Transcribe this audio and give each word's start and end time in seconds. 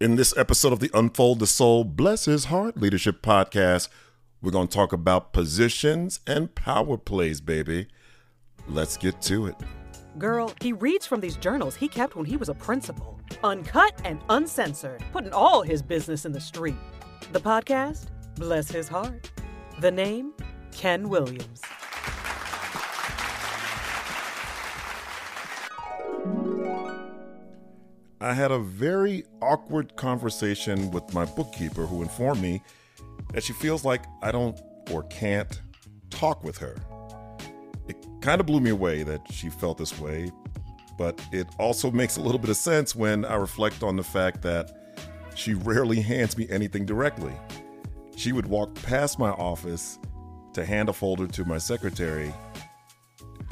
In 0.00 0.16
this 0.16 0.36
episode 0.36 0.72
of 0.72 0.80
the 0.80 0.90
Unfold 0.92 1.38
the 1.38 1.46
Soul, 1.46 1.84
Bless 1.84 2.24
His 2.24 2.46
Heart 2.46 2.76
Leadership 2.76 3.22
Podcast, 3.22 3.88
we're 4.42 4.50
going 4.50 4.66
to 4.66 4.74
talk 4.74 4.92
about 4.92 5.32
positions 5.32 6.18
and 6.26 6.52
power 6.52 6.98
plays, 6.98 7.40
baby. 7.40 7.86
Let's 8.68 8.96
get 8.96 9.22
to 9.22 9.46
it. 9.46 9.54
Girl, 10.18 10.52
he 10.60 10.72
reads 10.72 11.06
from 11.06 11.20
these 11.20 11.36
journals 11.36 11.76
he 11.76 11.86
kept 11.86 12.16
when 12.16 12.26
he 12.26 12.36
was 12.36 12.48
a 12.48 12.54
principal, 12.54 13.20
uncut 13.44 14.00
and 14.04 14.20
uncensored, 14.30 15.04
putting 15.12 15.32
all 15.32 15.62
his 15.62 15.80
business 15.80 16.24
in 16.24 16.32
the 16.32 16.40
street. 16.40 16.74
The 17.30 17.40
podcast, 17.40 18.06
Bless 18.34 18.68
His 18.68 18.88
Heart. 18.88 19.30
The 19.78 19.92
name, 19.92 20.32
Ken 20.72 21.08
Williams. 21.08 21.62
I 28.24 28.32
had 28.32 28.50
a 28.50 28.58
very 28.58 29.26
awkward 29.42 29.96
conversation 29.96 30.90
with 30.92 31.12
my 31.12 31.26
bookkeeper 31.26 31.84
who 31.84 32.00
informed 32.00 32.40
me 32.40 32.62
that 33.34 33.44
she 33.44 33.52
feels 33.52 33.84
like 33.84 34.06
I 34.22 34.32
don't 34.32 34.58
or 34.90 35.02
can't 35.04 35.60
talk 36.08 36.42
with 36.42 36.56
her. 36.56 36.74
It 37.86 37.98
kind 38.22 38.40
of 38.40 38.46
blew 38.46 38.60
me 38.60 38.70
away 38.70 39.02
that 39.02 39.30
she 39.30 39.50
felt 39.50 39.76
this 39.76 40.00
way, 40.00 40.32
but 40.96 41.20
it 41.32 41.46
also 41.58 41.90
makes 41.90 42.16
a 42.16 42.22
little 42.22 42.38
bit 42.38 42.48
of 42.48 42.56
sense 42.56 42.96
when 42.96 43.26
I 43.26 43.34
reflect 43.34 43.82
on 43.82 43.94
the 43.94 44.02
fact 44.02 44.40
that 44.40 44.72
she 45.34 45.52
rarely 45.52 46.00
hands 46.00 46.38
me 46.38 46.46
anything 46.48 46.86
directly. 46.86 47.34
She 48.16 48.32
would 48.32 48.46
walk 48.46 48.74
past 48.76 49.18
my 49.18 49.32
office 49.32 49.98
to 50.54 50.64
hand 50.64 50.88
a 50.88 50.94
folder 50.94 51.26
to 51.26 51.44
my 51.44 51.58
secretary, 51.58 52.32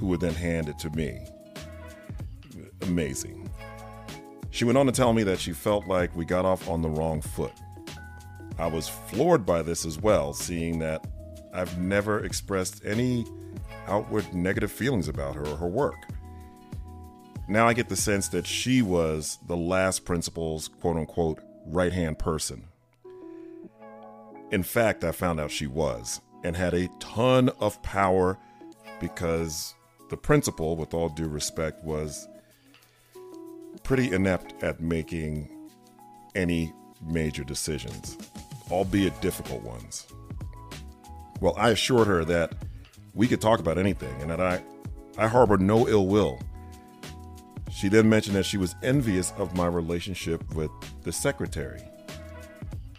who 0.01 0.07
would 0.07 0.21
then 0.21 0.33
hand 0.33 0.71
it 0.71 0.79
to 0.79 0.89
me. 0.97 1.27
Amazing. 2.81 3.42
She 4.53 4.67
went 4.67 4.77
on 4.77 4.85
to 4.85 4.93
tell 4.93 5.15
me 5.15 5.23
that 5.23 5.41
she 5.41 5.55
felt 5.55 5.87
like 5.87 6.15
we 6.15 6.27
got 6.27 6.45
off 6.45 6.69
on 6.69 6.83
the 6.83 6.91
wrong 6.91 7.23
foot. 7.23 7.55
I 8.59 8.67
was 8.67 8.87
floored 8.87 9.47
by 9.47 9.63
this 9.63 9.87
as 9.87 9.99
well, 9.99 10.35
seeing 10.35 10.79
that 10.81 11.07
I've 11.55 11.79
never 11.79 12.23
expressed 12.23 12.85
any 12.85 13.25
outward 13.87 14.35
negative 14.35 14.71
feelings 14.71 15.09
about 15.09 15.37
her 15.37 15.47
or 15.47 15.57
her 15.57 15.67
work. 15.67 16.07
Now 17.49 17.67
I 17.67 17.73
get 17.73 17.89
the 17.89 17.97
sense 17.97 18.29
that 18.29 18.47
she 18.47 18.83
was 18.83 19.39
the 19.49 19.57
last 19.57 20.05
principal's 20.05 20.69
quote 20.69 20.99
unquote 20.99 21.41
right 21.67 21.93
hand 21.93 22.19
person. 22.19 22.65
In 24.51 24.63
fact, 24.63 25.03
I 25.03 25.13
found 25.13 25.41
out 25.41 25.51
she 25.51 25.67
was 25.67 26.21
and 26.45 26.55
had 26.55 26.75
a 26.75 26.91
ton 27.01 27.49
of 27.59 27.83
power 27.83 28.39
because 29.01 29.75
the 30.11 30.17
principal, 30.19 30.77
with 30.77 30.93
all 30.93 31.09
due 31.09 31.29
respect, 31.29 31.83
was 31.83 32.29
pretty 33.83 34.13
inept 34.13 34.63
at 34.63 34.81
making 34.81 35.49
any 36.35 36.73
major 37.05 37.45
decisions, 37.45 38.17
albeit 38.71 39.21
difficult 39.21 39.63
ones. 39.63 40.07
Well, 41.41 41.55
I 41.57 41.71
assured 41.71 42.07
her 42.07 42.25
that 42.27 42.55
we 43.15 43.27
could 43.27 43.41
talk 43.41 43.61
about 43.61 43.79
anything 43.79 44.15
and 44.21 44.31
that 44.31 44.41
I, 44.41 44.63
I 45.19 45.27
harbor 45.27 45.59
no 45.59 45.89
ill 45.89 46.07
will. 46.07 46.41
She 47.71 47.89
then 47.89 48.09
mentioned 48.09 48.37
that 48.37 48.45
she 48.45 48.59
was 48.59 48.75
envious 48.83 49.33
of 49.39 49.57
my 49.57 49.67
relationship 49.67 50.55
with 50.55 50.71
the 51.03 51.13
secretary. 51.13 51.83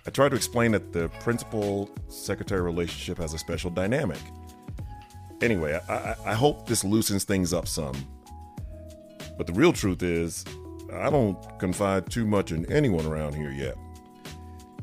I 0.06 0.10
tried 0.10 0.30
to 0.30 0.36
explain 0.36 0.74
that 0.74 0.92
the 0.92 1.08
principal 1.22 1.90
secretary 2.10 2.62
relationship 2.62 3.18
has 3.20 3.34
a 3.34 3.38
special 3.38 3.70
dynamic. 3.70 4.20
Anyway, 5.42 5.80
I, 5.88 6.16
I, 6.26 6.34
hope 6.34 6.68
this 6.68 6.84
loosens 6.84 7.24
things 7.24 7.54
up 7.54 7.68
some. 7.68 7.96
But 9.38 9.48
the 9.48 9.54
real 9.54 9.74
truth 9.74 10.04
is, 10.04 10.44
I 10.98 11.10
don't 11.10 11.38
confide 11.60 12.10
too 12.10 12.26
much 12.26 12.52
in 12.52 12.72
anyone 12.72 13.06
around 13.06 13.36
here 13.36 13.52
yet. 13.52 13.76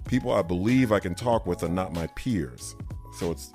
People 0.07 0.33
I 0.33 0.43
believe 0.43 0.93
I 0.93 1.01
can 1.01 1.15
talk 1.15 1.47
with 1.47 1.63
are 1.63 1.69
not 1.69 1.93
my 1.93 2.09
peers, 2.09 2.75
so 3.19 3.31
it's 3.31 3.53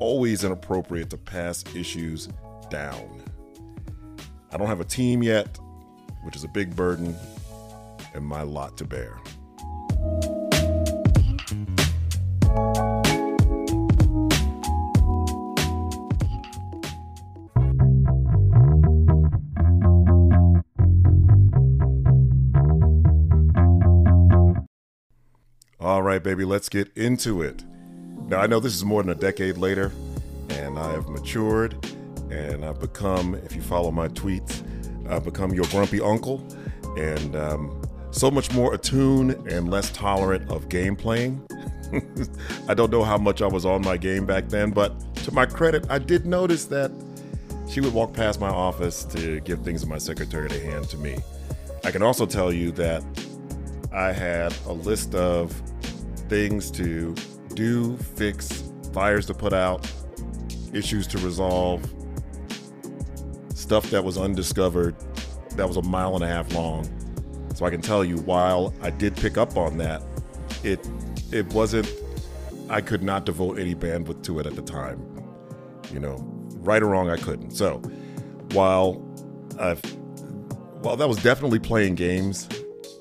always 0.00 0.42
inappropriate 0.42 1.10
to 1.10 1.16
pass 1.16 1.64
issues 1.74 2.28
down. 2.70 3.22
I 4.50 4.56
don't 4.56 4.66
have 4.66 4.80
a 4.80 4.84
team 4.84 5.22
yet, 5.22 5.58
which 6.24 6.36
is 6.36 6.44
a 6.44 6.48
big 6.48 6.74
burden 6.74 7.16
and 8.14 8.24
my 8.24 8.42
lot 8.42 8.76
to 8.78 8.84
bear. 8.84 9.18
All 25.82 26.00
right, 26.00 26.22
baby, 26.22 26.44
let's 26.44 26.68
get 26.68 26.96
into 26.96 27.42
it. 27.42 27.64
Now, 28.28 28.38
I 28.38 28.46
know 28.46 28.60
this 28.60 28.72
is 28.72 28.84
more 28.84 29.02
than 29.02 29.10
a 29.10 29.16
decade 29.16 29.56
later, 29.56 29.90
and 30.50 30.78
I 30.78 30.92
have 30.92 31.08
matured, 31.08 31.74
and 32.30 32.64
I've 32.64 32.78
become, 32.78 33.34
if 33.34 33.56
you 33.56 33.62
follow 33.62 33.90
my 33.90 34.06
tweets, 34.06 34.62
I've 35.10 35.24
become 35.24 35.52
your 35.52 35.64
grumpy 35.64 36.00
uncle, 36.00 36.46
and 36.96 37.34
um, 37.34 37.82
so 38.12 38.30
much 38.30 38.52
more 38.52 38.74
attuned 38.74 39.32
and 39.48 39.72
less 39.72 39.90
tolerant 39.90 40.48
of 40.48 40.68
game 40.68 40.94
playing. 40.94 41.44
I 42.68 42.74
don't 42.74 42.92
know 42.92 43.02
how 43.02 43.18
much 43.18 43.42
I 43.42 43.48
was 43.48 43.66
on 43.66 43.82
my 43.82 43.96
game 43.96 44.24
back 44.24 44.48
then, 44.50 44.70
but 44.70 44.94
to 45.16 45.34
my 45.34 45.46
credit, 45.46 45.84
I 45.90 45.98
did 45.98 46.26
notice 46.26 46.66
that 46.66 46.92
she 47.68 47.80
would 47.80 47.92
walk 47.92 48.12
past 48.12 48.40
my 48.40 48.50
office 48.50 49.02
to 49.06 49.40
give 49.40 49.62
things 49.62 49.82
to 49.82 49.88
my 49.88 49.98
secretary 49.98 50.48
to 50.48 50.60
hand 50.60 50.88
to 50.90 50.96
me. 50.96 51.18
I 51.82 51.90
can 51.90 52.02
also 52.02 52.24
tell 52.24 52.52
you 52.52 52.70
that 52.70 53.02
I 53.92 54.12
had 54.12 54.54
a 54.66 54.72
list 54.72 55.16
of 55.16 55.60
things 56.32 56.70
to 56.70 57.14
do, 57.52 57.94
fix, 57.98 58.64
fires 58.94 59.26
to 59.26 59.34
put 59.34 59.52
out, 59.52 59.86
issues 60.72 61.06
to 61.06 61.18
resolve, 61.18 61.84
stuff 63.54 63.90
that 63.90 64.02
was 64.02 64.16
undiscovered 64.16 64.96
that 65.56 65.68
was 65.68 65.76
a 65.76 65.82
mile 65.82 66.14
and 66.14 66.24
a 66.24 66.26
half 66.26 66.50
long. 66.54 66.88
So 67.54 67.66
I 67.66 67.70
can 67.70 67.82
tell 67.82 68.02
you, 68.02 68.16
while 68.16 68.72
I 68.80 68.88
did 68.88 69.14
pick 69.14 69.36
up 69.36 69.58
on 69.58 69.76
that, 69.76 70.02
it 70.64 70.80
it 71.32 71.52
wasn't. 71.52 71.86
I 72.70 72.80
could 72.80 73.02
not 73.02 73.26
devote 73.26 73.58
any 73.58 73.74
bandwidth 73.74 74.22
to 74.22 74.38
it 74.38 74.46
at 74.46 74.56
the 74.56 74.62
time. 74.62 75.04
You 75.92 76.00
know, 76.00 76.16
right 76.60 76.82
or 76.82 76.86
wrong, 76.86 77.10
I 77.10 77.18
couldn't. 77.18 77.50
So 77.50 77.76
while 78.52 79.06
I've 79.60 79.84
while 80.80 80.96
that 80.96 81.08
was 81.10 81.22
definitely 81.22 81.58
playing 81.58 81.96
games, 81.96 82.48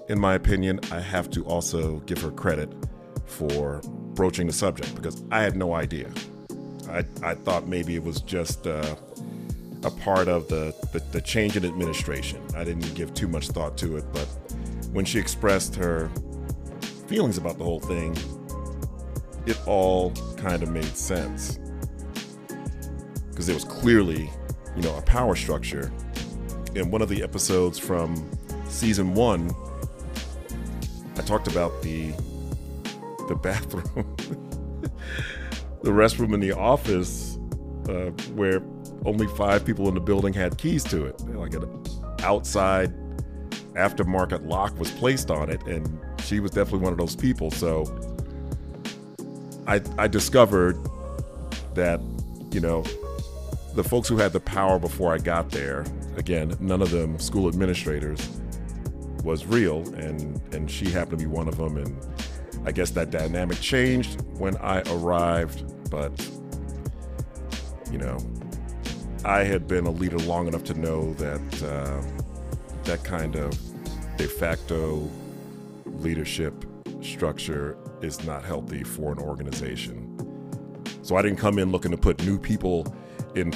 in 0.10 0.20
my 0.20 0.34
opinion, 0.34 0.82
I 0.92 1.00
have 1.00 1.30
to 1.30 1.46
also 1.46 2.00
give 2.00 2.22
her 2.22 2.32
credit 2.32 2.70
for 3.32 3.82
broaching 4.14 4.48
the 4.48 4.54
subject 4.54 4.94
because 4.96 5.24
I 5.32 5.42
had 5.42 5.56
no 5.56 5.74
idea. 5.74 6.12
I, 6.90 7.06
I 7.24 7.36
thought 7.36 7.68
maybe 7.68 7.96
it 7.96 8.04
was 8.04 8.22
just 8.22 8.68
uh, 8.68 8.96
a 9.84 9.92
part 9.92 10.28
of 10.28 10.48
the, 10.48 10.76
the, 10.92 11.00
the 11.12 11.22
change 11.22 11.56
in 11.56 11.66
administration. 11.66 12.42
I 12.56 12.64
didn't 12.64 12.94
give 12.96 13.14
too 13.14 13.28
much 13.28 13.48
thought 13.50 13.78
to 13.80 13.98
it, 13.98 14.06
but 14.14 14.28
when 14.92 15.06
she 15.06 15.20
expressed 15.20 15.76
her 15.76 16.10
feelings 17.08 17.38
about 17.38 17.58
the 17.58 17.64
whole 17.64 17.80
thing, 17.80 18.16
it 19.46 19.60
all 19.66 20.12
kind 20.38 20.62
of 20.62 20.70
made 20.70 20.96
sense. 20.96 21.60
Because 23.30 23.48
there 23.48 23.56
was 23.56 23.64
clearly, 23.64 24.30
you 24.76 24.82
know, 24.82 24.96
a 24.98 25.02
power 25.02 25.36
structure. 25.36 25.92
In 26.76 26.92
one 26.92 27.02
of 27.02 27.10
the 27.10 27.24
episodes 27.24 27.80
from 27.80 28.30
season 28.68 29.14
one, 29.14 29.54
I 31.18 31.22
talked 31.22 31.48
about 31.48 31.82
the 31.82 32.14
the 33.32 33.38
bathroom, 33.38 34.16
the 35.84 35.90
restroom 35.90 36.34
in 36.34 36.42
the 36.42 36.52
office, 36.52 37.38
uh, 37.88 38.12
where 38.34 38.62
only 39.06 39.26
five 39.28 39.66
people 39.66 39.88
in 39.88 39.94
the 39.94 40.02
building 40.02 40.34
had 40.34 40.58
keys 40.58 40.84
to 40.84 41.06
it. 41.06 41.20
Like 41.22 41.54
an 41.54 41.84
outside 42.20 42.94
aftermarket 43.74 44.46
lock 44.46 44.78
was 44.78 44.92
placed 44.92 45.32
on 45.32 45.50
it, 45.50 45.66
and 45.66 45.98
she 46.20 46.42
was 46.42 46.52
definitely 46.52 46.80
one 46.80 46.92
of 46.92 47.00
those 47.00 47.16
people. 47.16 47.52
So 47.52 47.86
I, 49.66 49.82
I 49.98 50.08
discovered 50.08 50.78
that, 51.74 52.02
you 52.52 52.60
know, 52.60 52.84
the 53.76 53.84
folks 53.84 54.10
who 54.10 54.18
had 54.18 54.34
the 54.34 54.42
power 54.42 54.78
before 54.78 55.14
I 55.14 55.20
got 55.20 55.52
there, 55.52 55.86
again, 56.18 56.58
none 56.60 56.82
of 56.82 56.92
them 56.92 57.18
school 57.18 57.48
administrators, 57.48 58.30
was 59.24 59.46
real, 59.46 59.82
and 59.96 60.42
and 60.54 60.70
she 60.70 60.90
happened 60.90 61.20
to 61.20 61.26
be 61.26 61.32
one 61.32 61.48
of 61.48 61.56
them, 61.58 61.78
and 61.78 61.96
I 62.66 62.72
guess 62.72 62.92
that 62.92 63.10
dynamic 63.10 63.60
changed 63.60 64.22
when 64.38 64.56
I 64.58 64.82
arrived, 64.92 65.90
but 65.90 66.12
you 67.92 67.98
know, 67.98 68.18
I 69.26 69.44
had 69.44 69.68
been 69.68 69.86
a 69.86 69.92
leader 69.92 70.18
long 70.20 70.48
enough 70.48 70.64
to 70.66 70.74
know 70.74 71.14
that 71.16 71.64
uh, 71.64 72.02
that 72.84 73.04
kind 73.04 73.36
of 73.36 73.58
de 74.18 74.28
facto 74.28 75.10
leadership 75.86 76.66
structure 77.02 77.78
is 78.02 78.24
not 78.26 78.44
healthy 78.44 78.84
for 78.84 79.12
an 79.12 79.20
organization. 79.20 80.08
So 81.02 81.16
I 81.16 81.22
didn't 81.22 81.40
come 81.40 81.60
in 81.60 81.72
looking 81.72 81.92
to 81.92 81.98
put 81.98 82.24
new 82.26 82.38
people 82.38 82.94
in 83.36 83.54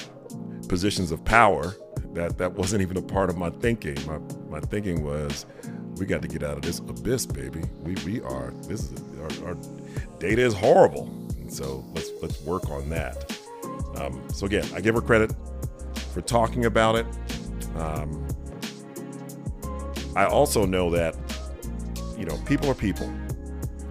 positions 0.67 1.11
of 1.11 1.23
power. 1.25 1.75
That 2.13 2.37
that 2.37 2.53
wasn't 2.53 2.81
even 2.81 2.97
a 2.97 3.01
part 3.01 3.29
of 3.29 3.37
my 3.37 3.49
thinking. 3.49 3.97
My 4.05 4.19
my 4.49 4.59
thinking 4.59 5.03
was 5.03 5.45
we 5.97 6.05
got 6.05 6.21
to 6.21 6.27
get 6.27 6.43
out 6.43 6.57
of 6.57 6.61
this 6.61 6.79
abyss, 6.79 7.25
baby. 7.25 7.61
We 7.83 7.95
we 8.05 8.21
are 8.21 8.51
this 8.63 8.91
is 8.91 9.01
our, 9.19 9.49
our 9.49 9.57
data 10.19 10.41
is 10.41 10.53
horrible, 10.53 11.07
and 11.39 11.51
so 11.51 11.85
let's 11.93 12.11
let's 12.21 12.41
work 12.41 12.69
on 12.69 12.89
that. 12.89 13.37
Um, 13.95 14.21
so 14.33 14.45
again, 14.45 14.65
I 14.75 14.81
give 14.81 14.95
her 14.95 15.01
credit 15.01 15.33
for 16.13 16.21
talking 16.21 16.65
about 16.65 16.95
it. 16.95 17.05
Um, 17.77 18.27
I 20.15 20.25
also 20.25 20.65
know 20.65 20.89
that 20.91 21.15
you 22.17 22.25
know 22.25 22.37
people 22.45 22.69
are 22.69 22.75
people, 22.75 23.07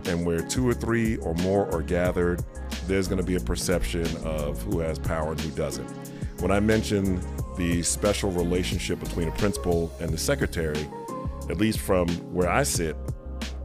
and 0.06 0.26
where 0.26 0.40
two 0.40 0.68
or 0.68 0.74
three 0.74 1.16
or 1.18 1.34
more 1.36 1.72
are 1.74 1.82
gathered, 1.82 2.44
there's 2.86 3.08
going 3.08 3.20
to 3.20 3.26
be 3.26 3.36
a 3.36 3.40
perception 3.40 4.06
of 4.24 4.60
who 4.62 4.80
has 4.80 4.98
power 4.98 5.32
and 5.32 5.40
who 5.40 5.50
doesn't. 5.50 5.88
When 6.40 6.50
I 6.50 6.60
mention 6.60 7.20
the 7.56 7.82
special 7.82 8.30
relationship 8.32 9.00
between 9.00 9.28
a 9.28 9.32
principal 9.32 9.92
and 10.00 10.10
the 10.10 10.18
secretary, 10.18 10.88
at 11.50 11.58
least 11.58 11.78
from 11.80 12.08
where 12.32 12.48
I 12.48 12.62
sit, 12.62 12.96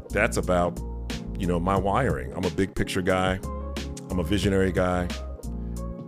that's 0.09 0.37
about, 0.37 0.79
you 1.37 1.47
know, 1.47 1.59
my 1.59 1.77
wiring. 1.77 2.33
I'm 2.33 2.45
a 2.45 2.51
big 2.51 2.75
picture 2.75 3.01
guy. 3.01 3.39
I'm 4.09 4.19
a 4.19 4.23
visionary 4.23 4.71
guy. 4.71 5.07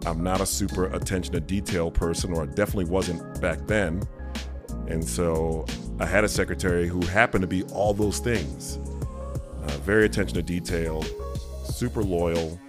I'm 0.05 0.23
not 0.23 0.41
a 0.41 0.45
super 0.45 0.85
attention 0.85 1.33
to 1.33 1.39
detail 1.39 1.91
person, 1.91 2.33
or 2.33 2.43
I 2.43 2.45
definitely 2.47 2.85
wasn't 2.85 3.39
back 3.39 3.67
then. 3.67 4.01
And 4.87 5.07
so 5.07 5.65
I 5.99 6.05
had 6.05 6.23
a 6.23 6.29
secretary 6.29 6.87
who 6.87 6.99
happened 7.05 7.43
to 7.43 7.47
be 7.47 7.63
all 7.65 7.93
those 7.93 8.19
things 8.19 8.79
uh, 9.63 9.77
very 9.79 10.05
attention 10.05 10.35
to 10.35 10.41
detail, 10.41 11.03
super 11.63 12.03
loyal, 12.03 12.59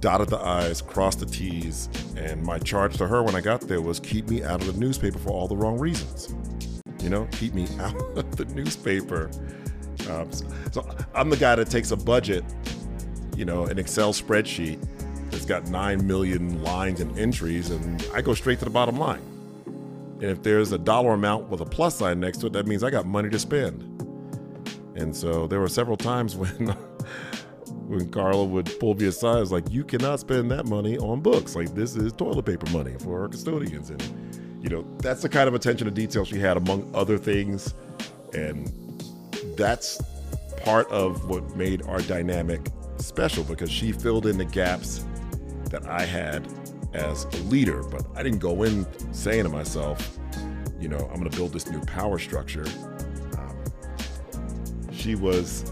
dotted 0.00 0.28
the 0.28 0.38
I's, 0.38 0.80
crossed 0.80 1.20
the 1.20 1.26
T's, 1.26 1.88
and 2.16 2.42
my 2.42 2.58
charge 2.58 2.96
to 2.96 3.06
her 3.06 3.22
when 3.22 3.34
I 3.34 3.40
got 3.40 3.60
there 3.60 3.82
was 3.82 4.00
keep 4.00 4.28
me 4.28 4.42
out 4.42 4.60
of 4.62 4.72
the 4.72 4.80
newspaper 4.80 5.18
for 5.18 5.30
all 5.30 5.46
the 5.46 5.56
wrong 5.56 5.78
reasons. 5.78 6.34
You 7.02 7.10
know, 7.10 7.28
keep 7.32 7.54
me 7.54 7.66
out 7.80 7.96
of 8.16 8.36
the 8.36 8.44
newspaper. 8.46 9.30
Um, 10.08 10.32
so, 10.32 10.46
so 10.72 10.96
I'm 11.14 11.30
the 11.30 11.36
guy 11.36 11.54
that 11.54 11.70
takes 11.70 11.90
a 11.90 11.96
budget, 11.96 12.44
you 13.36 13.44
know, 13.44 13.64
an 13.64 13.78
Excel 13.78 14.12
spreadsheet 14.12 14.84
that's 15.30 15.44
got 15.44 15.68
9 15.68 16.06
million 16.06 16.62
lines 16.62 17.00
and 17.00 17.16
entries, 17.18 17.70
and 17.70 18.04
I 18.14 18.22
go 18.22 18.34
straight 18.34 18.58
to 18.60 18.64
the 18.64 18.70
bottom 18.70 18.98
line. 18.98 19.22
And 19.66 20.24
if 20.24 20.42
there's 20.42 20.72
a 20.72 20.78
dollar 20.78 21.14
amount 21.14 21.48
with 21.48 21.60
a 21.60 21.64
plus 21.64 21.96
sign 21.96 22.20
next 22.20 22.38
to 22.38 22.46
it, 22.46 22.52
that 22.52 22.66
means 22.66 22.82
I 22.82 22.90
got 22.90 23.06
money 23.06 23.30
to 23.30 23.38
spend. 23.38 23.82
And 24.96 25.16
so 25.16 25.46
there 25.46 25.60
were 25.60 25.68
several 25.68 25.96
times 25.96 26.36
when 26.36 26.74
when 27.90 28.08
Carla 28.10 28.44
would 28.44 28.78
pull 28.78 28.94
me 28.94 29.06
aside, 29.06 29.42
it's 29.42 29.50
like, 29.50 29.68
you 29.68 29.82
cannot 29.82 30.20
spend 30.20 30.48
that 30.52 30.64
money 30.64 30.96
on 30.96 31.20
books. 31.20 31.56
Like 31.56 31.74
this 31.74 31.96
is 31.96 32.12
toilet 32.12 32.44
paper 32.44 32.70
money 32.70 32.94
for 33.00 33.22
our 33.22 33.28
custodians. 33.28 33.90
And 33.90 34.00
you 34.60 34.68
know, 34.68 34.84
that's 34.98 35.22
the 35.22 35.28
kind 35.28 35.48
of 35.48 35.54
attention 35.54 35.86
to 35.86 35.90
detail 35.90 36.24
she 36.24 36.38
had 36.38 36.56
among 36.56 36.90
other 36.94 37.18
things. 37.18 37.74
And 38.34 38.68
that's 39.56 40.00
part 40.64 40.88
of 40.90 41.28
what 41.28 41.56
made 41.56 41.82
our 41.86 42.00
dynamic 42.02 42.68
special 42.98 43.44
because 43.44 43.70
she 43.70 43.92
filled 43.92 44.26
in 44.26 44.38
the 44.38 44.44
gaps 44.44 45.04
that 45.70 45.86
I 45.86 46.04
had 46.04 46.46
as 46.92 47.24
a 47.24 47.36
leader. 47.44 47.82
But 47.82 48.04
I 48.14 48.22
didn't 48.22 48.40
go 48.40 48.62
in 48.62 48.86
saying 49.12 49.44
to 49.44 49.48
myself, 49.48 50.18
you 50.78 50.88
know, 50.88 50.98
I'm 50.98 51.18
going 51.18 51.30
to 51.30 51.36
build 51.36 51.52
this 51.52 51.70
new 51.70 51.80
power 51.80 52.18
structure. 52.18 52.66
Um, 53.36 53.56
she 54.92 55.14
was 55.14 55.70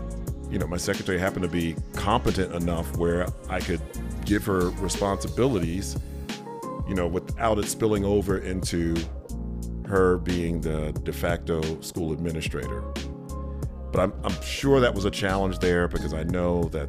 you 0.51 0.59
know, 0.59 0.67
my 0.67 0.77
secretary 0.77 1.19
happened 1.19 1.43
to 1.43 1.49
be 1.51 1.77
competent 1.95 2.55
enough 2.55 2.97
where 2.97 3.27
I 3.49 3.61
could 3.61 3.81
give 4.25 4.45
her 4.47 4.71
responsibilities, 4.81 5.97
you 6.89 6.95
know, 6.95 7.07
without 7.07 7.59
it 7.59 7.67
spilling 7.67 8.05
over 8.05 8.39
into 8.39 8.97
her 9.87 10.19
being 10.19 10.61
the 10.61 10.93
de 11.03 11.13
facto 11.13 11.81
school 11.81 12.13
administrator. 12.13 12.83
But 13.93 14.01
I'm, 14.01 14.13
I'm 14.25 14.43
sure 14.43 14.81
that 14.81 14.95
was 14.95 15.05
a 15.05 15.11
challenge 15.11 15.59
there 15.61 15.89
because 15.89 16.13
I 16.13 16.25
know 16.25 16.65
that 16.65 16.89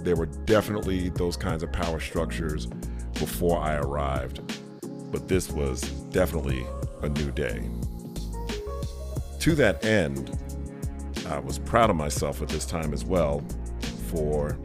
there 0.00 0.16
were 0.16 0.26
definitely 0.26 1.10
those 1.10 1.36
kinds 1.36 1.62
of 1.62 1.72
power 1.72 2.00
structures 2.00 2.66
before 3.14 3.58
I 3.58 3.76
arrived. 3.76 4.40
But 5.10 5.28
this 5.28 5.50
was 5.50 5.82
definitely 6.10 6.66
a 7.02 7.08
new 7.08 7.30
day. 7.30 7.68
To 9.40 9.54
that 9.54 9.84
end, 9.84 10.38
I 11.26 11.38
was 11.38 11.58
proud 11.58 11.90
of 11.90 11.96
myself 11.96 12.40
at 12.42 12.48
this 12.48 12.64
time 12.64 12.92
as 12.92 13.04
well 13.04 13.44
for, 14.06 14.58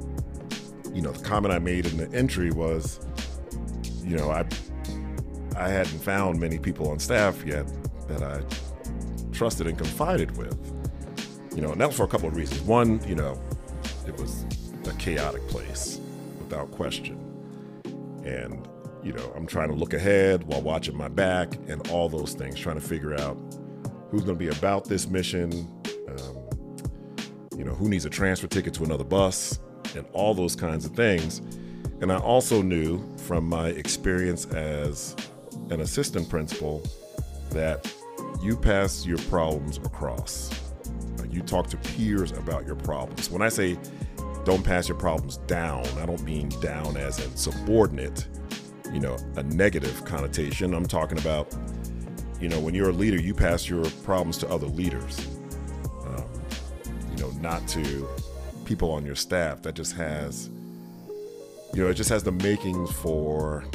you 0.94 1.02
know, 1.02 1.12
the 1.12 1.24
comment 1.24 1.54
I 1.54 1.60
made 1.60 1.86
in 1.86 1.98
the 1.98 2.18
entry 2.18 2.52
was, 2.52 3.06
you 4.04 4.18
know, 4.18 4.32
I 4.32 4.46
I 5.58 5.70
hadn't 5.70 6.00
found 6.00 6.40
many 6.40 6.58
people 6.58 6.90
on 6.90 7.00
staff 7.00 7.44
yet 7.46 7.66
that 8.08 8.24
I 8.24 8.42
trusted 9.32 9.68
and 9.68 9.78
confided 9.78 10.36
with. 10.38 10.58
You 11.56 11.62
know, 11.62 11.72
and 11.72 11.82
that 11.82 11.88
was 11.88 11.98
for 11.98 12.04
a 12.04 12.08
couple 12.08 12.28
of 12.28 12.36
reasons. 12.36 12.62
One, 12.62 13.00
you 13.08 13.16
know, 13.16 13.40
it 14.08 14.18
was 14.20 14.46
a 14.86 14.94
chaotic 14.94 15.48
place 15.48 16.00
without 16.40 16.72
question. 16.72 17.20
And, 18.26 18.68
you 19.04 19.14
know, 19.14 19.32
I'm 19.36 19.46
trying 19.46 19.70
to 19.70 19.76
look 19.76 19.94
ahead 19.94 20.44
while 20.44 20.62
watching 20.62 20.98
my 20.98 21.10
back 21.10 21.56
and 21.68 21.88
all 21.90 22.10
those 22.10 22.34
things, 22.34 22.60
trying 22.60 22.80
to 22.80 22.82
figure 22.82 23.14
out 23.14 23.38
who's 24.10 24.24
going 24.24 24.38
to 24.38 24.40
be 24.40 24.48
about 24.48 24.86
this 24.86 25.08
mission, 25.08 25.52
um, 26.08 26.38
you 27.58 27.64
know, 27.64 27.74
who 27.74 27.88
needs 27.90 28.06
a 28.06 28.10
transfer 28.10 28.48
ticket 28.48 28.74
to 28.76 28.84
another 28.84 29.04
bus, 29.04 29.60
and 29.96 30.08
all 30.14 30.34
those 30.34 30.56
kinds 30.56 30.86
of 30.86 30.94
things. 30.94 31.42
And 32.04 32.12
I 32.12 32.18
also 32.18 32.62
knew 32.62 33.02
from 33.16 33.48
my 33.48 33.70
experience 33.70 34.46
as 34.48 35.16
an 35.70 35.80
assistant 35.80 36.28
principal 36.28 36.84
that 37.52 37.90
you 38.42 38.58
pass 38.58 39.06
your 39.06 39.20
problems 39.30 39.78
across. 39.78 40.50
You 41.32 41.42
talk 41.42 41.68
to 41.68 41.78
peers 41.78 42.34
about 42.34 42.66
your 42.66 42.76
problems. 42.76 43.30
When 43.30 43.42
I 43.42 43.48
say 43.48 43.80
don't 44.44 44.66
pass 44.66 44.90
your 44.90 44.98
problems 44.98 45.38
down, 45.48 45.86
I 45.98 46.06
don't 46.06 46.22
mean 46.24 46.50
down 46.60 46.98
as 46.98 47.26
in 47.26 47.38
subordinate, 47.38 48.28
you 48.92 49.00
know, 49.00 49.18
a 49.38 49.44
negative 49.44 50.04
connotation. 50.04 50.74
I'm 50.74 50.86
talking 50.86 51.18
about, 51.20 51.56
you 52.42 52.50
know, 52.50 52.60
when 52.60 52.76
you're 52.76 52.90
a 52.90 52.94
leader, 52.94 53.18
you 53.18 53.34
pass 53.34 53.70
your 53.70 53.86
problems 54.04 54.38
to 54.40 54.50
other 54.50 54.68
leaders 54.68 55.26
um, 56.06 56.26
you 57.12 57.24
know, 57.24 57.30
not 57.40 57.66
to 57.70 58.10
people 58.66 58.92
on 58.92 59.06
your 59.06 59.16
staff. 59.16 59.62
That 59.62 59.76
just 59.76 59.96
has, 59.96 60.50
you 61.74 61.84
know, 61.84 61.90
it 61.90 61.96
just 61.96 62.10
has 62.10 62.24
the 62.24 62.32
makings 62.32 62.92
for 62.92 63.66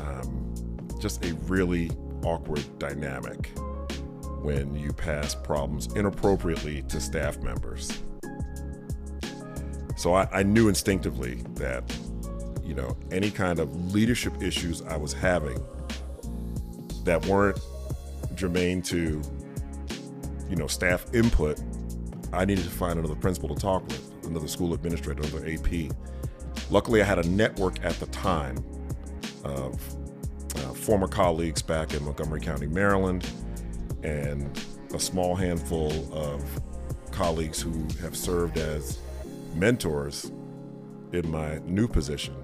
um, 0.00 0.54
just 1.00 1.24
a 1.24 1.34
really 1.46 1.90
awkward 2.24 2.64
dynamic 2.78 3.50
when 4.42 4.74
you 4.74 4.92
pass 4.92 5.34
problems 5.34 5.92
inappropriately 5.94 6.82
to 6.82 7.00
staff 7.00 7.38
members. 7.38 8.02
So 9.96 10.14
I, 10.14 10.28
I 10.32 10.42
knew 10.42 10.68
instinctively 10.68 11.42
that, 11.54 11.84
you 12.64 12.74
know, 12.74 12.96
any 13.10 13.30
kind 13.30 13.58
of 13.58 13.94
leadership 13.94 14.42
issues 14.42 14.82
I 14.82 14.96
was 14.96 15.12
having 15.12 15.62
that 17.04 17.24
weren't 17.26 17.58
germane 18.34 18.82
to, 18.82 19.20
you 20.48 20.56
know, 20.56 20.66
staff 20.66 21.06
input 21.14 21.60
I 22.32 22.44
needed 22.44 22.64
to 22.64 22.70
find 22.70 22.98
another 22.98 23.14
principal 23.14 23.48
to 23.54 23.54
talk 23.54 23.86
with, 23.86 24.26
another 24.26 24.48
school 24.48 24.74
administrator, 24.74 25.22
another 25.22 25.46
AP. 25.46 25.90
Luckily, 26.70 27.00
I 27.00 27.04
had 27.04 27.18
a 27.18 27.28
network 27.28 27.84
at 27.84 27.94
the 28.00 28.06
time 28.06 28.64
of 29.44 29.80
uh, 30.56 30.72
former 30.72 31.06
colleagues 31.06 31.62
back 31.62 31.94
in 31.94 32.04
Montgomery 32.04 32.40
County, 32.40 32.66
Maryland, 32.66 33.28
and 34.02 34.60
a 34.92 34.98
small 34.98 35.36
handful 35.36 35.92
of 36.12 36.42
colleagues 37.12 37.60
who 37.62 37.86
have 38.00 38.16
served 38.16 38.58
as 38.58 38.98
mentors 39.54 40.32
in 41.12 41.30
my 41.30 41.58
new 41.64 41.86
position 41.86 42.34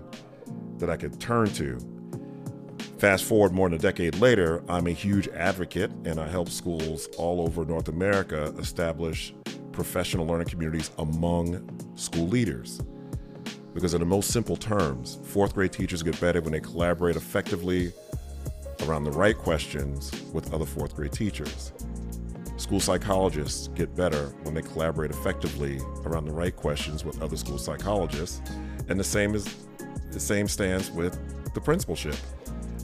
that 0.79 0.89
I 0.89 0.97
could 0.97 1.21
turn 1.21 1.49
to. 1.55 1.79
Fast 2.99 3.25
forward 3.25 3.53
more 3.53 3.69
than 3.69 3.79
a 3.79 3.83
decade 3.83 4.15
later, 4.17 4.63
I'm 4.69 4.87
a 4.87 4.93
huge 4.93 5.27
advocate 5.29 5.91
and 6.05 6.21
I 6.21 6.29
help 6.29 6.49
schools 6.49 7.09
all 7.19 7.41
over 7.41 7.65
North 7.65 7.89
America 7.89 8.55
establish 8.59 9.35
professional 9.73 10.27
learning 10.27 10.49
communities 10.49 10.93
among 10.99 11.69
school 11.97 12.29
leaders. 12.29 12.81
Because, 13.75 13.95
in 13.95 14.01
the 14.01 14.07
most 14.07 14.31
simple 14.31 14.57
terms, 14.57 15.19
fourth 15.25 15.55
grade 15.55 15.73
teachers 15.73 16.03
get 16.03 16.21
better 16.21 16.41
when 16.41 16.53
they 16.53 16.61
collaborate 16.61 17.17
effectively 17.17 17.93
around 18.83 19.05
the 19.05 19.11
right 19.11 19.37
questions 19.37 20.11
with 20.33 20.53
other 20.53 20.67
fourth 20.67 20.95
grade 20.95 21.13
teachers. 21.13 21.73
School 22.57 22.81
psychologists 22.81 23.69
get 23.69 23.95
better 23.97 24.27
when 24.43 24.55
they 24.55 24.63
collaborate 24.63 25.11
effectively 25.11 25.81
around 26.05 26.27
the 26.27 26.33
right 26.33 26.55
questions 26.55 27.05
with 27.05 27.21
other 27.23 27.37
school 27.37 27.59
psychologists. 27.59 28.41
And 28.89 29.01
the 29.01 29.05
same 29.05 29.35
is 29.35 29.57
the 30.11 30.21
same 30.21 30.47
stands 30.47 30.91
with 30.91 31.19
the 31.55 31.61
principalship. 31.61 32.17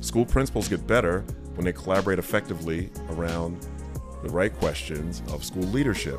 School 0.01 0.25
principals 0.25 0.69
get 0.69 0.87
better 0.87 1.21
when 1.55 1.65
they 1.65 1.73
collaborate 1.73 2.19
effectively 2.19 2.91
around 3.11 3.67
the 4.23 4.31
right 4.31 4.53
questions 4.55 5.23
of 5.29 5.45
school 5.45 5.65
leadership. 5.65 6.19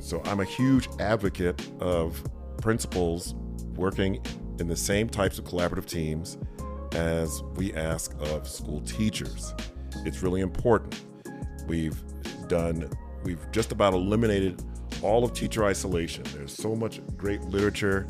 So 0.00 0.22
I'm 0.24 0.40
a 0.40 0.44
huge 0.44 0.88
advocate 0.98 1.68
of 1.80 2.22
principals 2.60 3.34
working 3.76 4.22
in 4.58 4.68
the 4.68 4.76
same 4.76 5.08
types 5.08 5.38
of 5.38 5.44
collaborative 5.44 5.86
teams 5.86 6.38
as 6.92 7.42
we 7.56 7.72
ask 7.74 8.14
of 8.20 8.48
school 8.48 8.80
teachers. 8.82 9.54
It's 10.04 10.22
really 10.22 10.40
important. 10.40 11.04
We've 11.66 12.00
done, 12.48 12.90
we've 13.24 13.50
just 13.50 13.72
about 13.72 13.94
eliminated 13.94 14.62
all 15.02 15.24
of 15.24 15.32
teacher 15.32 15.64
isolation. 15.64 16.24
There's 16.34 16.52
so 16.52 16.74
much 16.74 17.00
great 17.16 17.42
literature 17.42 18.06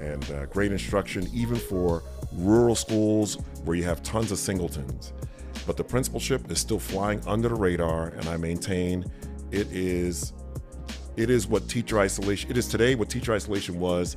and 0.00 0.28
uh, 0.30 0.46
great 0.46 0.72
instruction, 0.72 1.28
even 1.32 1.56
for 1.56 2.02
rural 2.32 2.74
schools 2.74 3.36
where 3.64 3.76
you 3.76 3.84
have 3.84 4.02
tons 4.02 4.32
of 4.32 4.38
singletons. 4.38 5.12
But 5.66 5.76
the 5.76 5.84
principalship 5.84 6.50
is 6.50 6.58
still 6.58 6.78
flying 6.78 7.22
under 7.26 7.48
the 7.48 7.54
radar, 7.54 8.08
and 8.08 8.28
I 8.28 8.36
maintain 8.36 9.04
it 9.52 9.68
is 9.70 10.32
it 11.16 11.28
is 11.28 11.46
what 11.46 11.68
teacher 11.68 11.98
isolation 11.98 12.50
it 12.50 12.56
is 12.56 12.66
today 12.66 12.94
what 12.94 13.10
teacher 13.10 13.34
isolation 13.34 13.78
was 13.78 14.16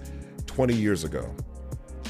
20 0.56 0.74
years 0.74 1.04
ago. 1.04 1.30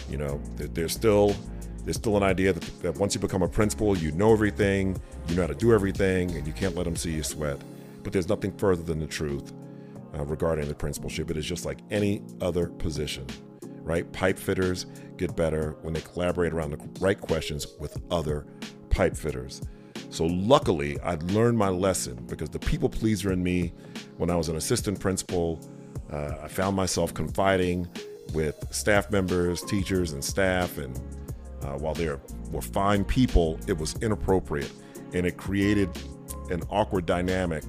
You 0.07 0.17
know, 0.17 0.39
there's 0.55 0.93
still 0.93 1.35
there's 1.83 1.97
still 1.97 2.15
an 2.15 2.21
idea 2.21 2.53
that, 2.53 2.81
that 2.83 2.95
once 2.97 3.15
you 3.15 3.21
become 3.21 3.41
a 3.41 3.47
principal, 3.47 3.97
you 3.97 4.11
know 4.11 4.31
everything, 4.31 5.01
you 5.27 5.35
know 5.35 5.41
how 5.41 5.47
to 5.47 5.55
do 5.55 5.73
everything, 5.73 6.29
and 6.31 6.45
you 6.45 6.53
can't 6.53 6.75
let 6.75 6.83
them 6.83 6.95
see 6.95 7.11
you 7.11 7.23
sweat. 7.23 7.59
But 8.03 8.13
there's 8.13 8.29
nothing 8.29 8.55
further 8.57 8.83
than 8.83 8.99
the 8.99 9.07
truth 9.07 9.51
uh, 10.15 10.23
regarding 10.25 10.67
the 10.67 10.75
principalship. 10.75 11.31
It 11.31 11.37
is 11.37 11.45
just 11.45 11.65
like 11.65 11.79
any 11.89 12.21
other 12.39 12.67
position, 12.67 13.25
right? 13.81 14.11
Pipe 14.13 14.37
fitters 14.37 14.85
get 15.17 15.35
better 15.35 15.75
when 15.81 15.95
they 15.95 16.01
collaborate 16.01 16.53
around 16.53 16.69
the 16.69 16.89
right 16.99 17.19
questions 17.19 17.65
with 17.79 17.97
other 18.11 18.45
pipe 18.91 19.15
fitters. 19.17 19.61
So 20.11 20.25
luckily, 20.25 20.99
I 20.99 21.15
learned 21.15 21.57
my 21.57 21.69
lesson 21.69 22.23
because 22.27 22.49
the 22.49 22.59
people 22.59 22.89
pleaser 22.89 23.31
in 23.31 23.41
me, 23.41 23.73
when 24.17 24.29
I 24.29 24.35
was 24.35 24.49
an 24.49 24.55
assistant 24.55 24.99
principal, 24.99 25.59
uh, 26.11 26.35
I 26.43 26.47
found 26.47 26.75
myself 26.75 27.13
confiding 27.13 27.87
with 28.33 28.55
staff 28.71 29.11
members, 29.11 29.61
teachers, 29.61 30.11
and 30.11 30.23
staff. 30.23 30.77
And 30.77 30.97
uh, 31.61 31.77
while 31.77 31.93
they 31.93 32.09
were 32.51 32.61
fine 32.61 33.03
people, 33.05 33.59
it 33.67 33.77
was 33.77 33.95
inappropriate. 34.01 34.71
And 35.13 35.25
it 35.25 35.37
created 35.37 35.89
an 36.49 36.61
awkward 36.69 37.05
dynamic 37.05 37.63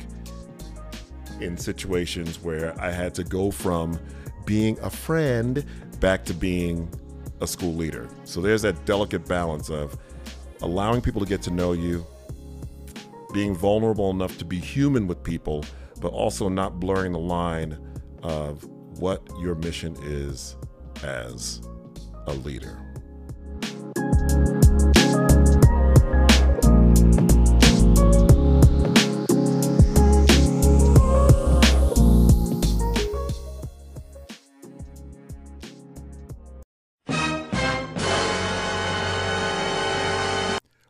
in 1.41 1.57
situations 1.57 2.41
where 2.43 2.79
I 2.81 2.91
had 2.91 3.15
to 3.15 3.25
go 3.25 3.51
from 3.51 3.99
being 4.45 4.79
a 4.81 4.91
friend 4.91 5.65
back 6.01 6.25
to 6.27 6.35
being 6.35 6.89
a 7.41 7.47
school 7.47 7.75
leader. 7.75 8.09
So 8.25 8.41
there's 8.41 8.63
that 8.63 8.85
delicate 8.87 9.27
balance 9.27 9.69
of 9.69 9.99
allowing 10.63 11.01
people 11.01 11.21
to 11.21 11.27
get 11.27 11.43
to 11.43 11.51
know 11.51 11.73
you, 11.73 12.07
being 13.33 13.55
vulnerable 13.55 14.11
enough 14.11 14.39
to 14.39 14.45
be 14.45 14.59
human 14.59 15.07
with 15.07 15.23
people, 15.23 15.65
but 16.01 16.09
also 16.09 16.49
not 16.49 16.81
blurring 16.81 17.13
the 17.13 17.19
line 17.19 17.77
of 18.23 18.67
what 18.99 19.23
your 19.39 19.55
mission 19.57 19.97
is 20.03 20.57
as 21.03 21.61
a 22.27 22.33
leader. 22.33 22.83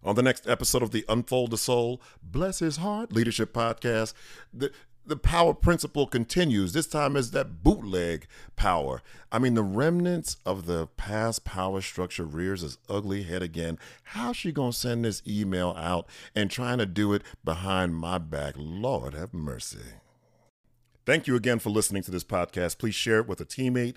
On 0.05 0.15
the 0.15 0.23
next 0.23 0.49
episode 0.49 0.85
of 0.85 0.93
the 0.93 1.05
Unfold 1.09 1.51
the 1.51 1.59
Soul, 1.59 2.01
Bless 2.23 2.61
His 2.61 2.77
Heart 2.77 3.13
Leadership 3.13 3.53
Podcast, 3.53 4.15
the, 4.55 4.71
the 5.07 5.17
power 5.17 5.55
principle 5.55 6.07
continues. 6.07 6.73
This 6.73 6.87
time 6.87 7.17
is 7.17 7.31
that 7.31 7.63
bootleg 7.63 8.27
power. 8.57 9.03
I 9.31 9.39
mean, 9.39 9.55
the 9.55 9.63
remnants 9.63 10.37
of 10.45 10.67
the 10.67 10.89
past 10.97 11.45
power 11.45 11.81
structure 11.81 12.25
rears 12.25 12.63
its 12.63 12.79
ugly 12.89 13.23
head 13.23 13.43
again. 13.43 13.79
How's 14.03 14.37
she 14.37 14.53
to 14.53 14.73
send 14.73 15.05
this 15.05 15.23
email 15.27 15.75
out 15.79 16.09
and 16.35 16.51
trying 16.51 16.79
to 16.79 16.87
do 16.87 17.13
it 17.13 17.23
behind 17.45 17.97
my 17.97 18.19
back? 18.19 18.55
Lord 18.57 19.15
have 19.15 19.33
mercy. 19.33 19.79
Thank 21.05 21.27
you 21.27 21.37
again 21.37 21.61
for 21.61 21.71
listening 21.71 22.03
to 22.03 22.11
this 22.11 22.25
podcast. 22.25 22.79
Please 22.79 22.97
share 22.97 23.21
it 23.21 23.29
with 23.29 23.41
a 23.41 23.47
teammate, 23.47 23.97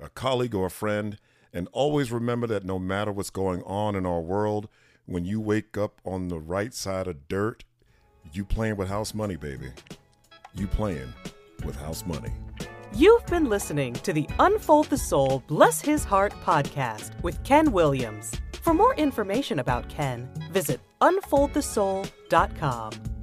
a 0.00 0.08
colleague, 0.08 0.54
or 0.54 0.66
a 0.66 0.70
friend. 0.70 1.18
And 1.52 1.68
always 1.72 2.10
remember 2.10 2.46
that 2.48 2.64
no 2.64 2.78
matter 2.78 3.12
what's 3.12 3.30
going 3.30 3.62
on 3.62 3.94
in 3.94 4.04
our 4.04 4.20
world, 4.20 4.68
when 5.06 5.24
you 5.24 5.40
wake 5.40 5.78
up 5.78 6.00
on 6.04 6.28
the 6.28 6.38
right 6.38 6.74
side 6.74 7.06
of 7.06 7.28
dirt, 7.28 7.64
you 8.32 8.44
playing 8.44 8.76
with 8.76 8.88
house 8.88 9.14
money, 9.14 9.36
baby. 9.36 9.68
You 10.58 10.66
playing 10.66 11.14
with 11.64 11.76
house 11.76 12.04
money. 12.04 12.32
You've 12.92 13.24
been 13.26 13.48
listening 13.48 13.92
to 13.94 14.12
the 14.12 14.28
Unfold 14.40 14.90
the 14.90 14.98
Soul, 14.98 15.44
Bless 15.46 15.80
His 15.80 16.02
Heart 16.04 16.34
podcast 16.44 17.22
with 17.22 17.40
Ken 17.44 17.70
Williams. 17.70 18.32
For 18.62 18.74
more 18.74 18.96
information 18.96 19.60
about 19.60 19.88
Ken, 19.88 20.28
visit 20.50 20.80
unfoldthesoul.com. 21.00 23.17